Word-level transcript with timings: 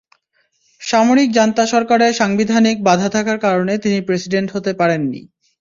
সামরিক 0.81 1.29
জান্তা 1.31 1.63
সরকারের 1.73 2.11
সাংবিধানিক 2.13 2.77
বাধা 2.87 3.07
থাকার 3.15 3.37
কারণে 3.45 3.73
তিনি 3.83 3.97
প্রেসিডেন্ট 4.07 4.49
হতে 4.55 4.71
পারেননি। 4.79 5.21